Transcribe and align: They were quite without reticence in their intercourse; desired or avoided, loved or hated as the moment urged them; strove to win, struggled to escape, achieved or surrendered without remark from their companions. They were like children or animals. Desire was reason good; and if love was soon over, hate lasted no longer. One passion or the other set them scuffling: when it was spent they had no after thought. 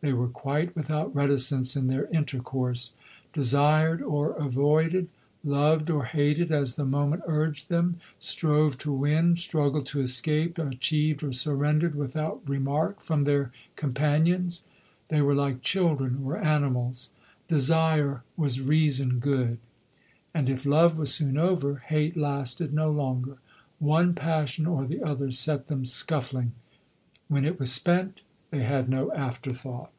They 0.00 0.12
were 0.12 0.28
quite 0.28 0.76
without 0.76 1.12
reticence 1.12 1.74
in 1.74 1.88
their 1.88 2.06
intercourse; 2.12 2.92
desired 3.32 4.00
or 4.00 4.30
avoided, 4.34 5.08
loved 5.42 5.90
or 5.90 6.04
hated 6.04 6.52
as 6.52 6.76
the 6.76 6.84
moment 6.84 7.22
urged 7.26 7.68
them; 7.68 7.96
strove 8.20 8.78
to 8.78 8.92
win, 8.92 9.34
struggled 9.34 9.86
to 9.86 10.00
escape, 10.00 10.56
achieved 10.56 11.24
or 11.24 11.32
surrendered 11.32 11.96
without 11.96 12.48
remark 12.48 13.00
from 13.00 13.24
their 13.24 13.50
companions. 13.74 14.62
They 15.08 15.20
were 15.20 15.34
like 15.34 15.62
children 15.62 16.20
or 16.24 16.36
animals. 16.36 17.10
Desire 17.48 18.22
was 18.36 18.60
reason 18.60 19.18
good; 19.18 19.58
and 20.32 20.48
if 20.48 20.64
love 20.64 20.96
was 20.96 21.12
soon 21.12 21.36
over, 21.36 21.78
hate 21.88 22.16
lasted 22.16 22.72
no 22.72 22.88
longer. 22.88 23.38
One 23.80 24.14
passion 24.14 24.64
or 24.64 24.86
the 24.86 25.02
other 25.02 25.32
set 25.32 25.66
them 25.66 25.84
scuffling: 25.84 26.52
when 27.26 27.44
it 27.44 27.58
was 27.58 27.72
spent 27.72 28.20
they 28.50 28.62
had 28.62 28.88
no 28.88 29.12
after 29.12 29.52
thought. 29.52 29.92